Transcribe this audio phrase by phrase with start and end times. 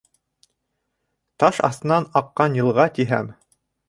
[1.43, 3.29] Таш аҫтынан аҡҡан йылға тиһәм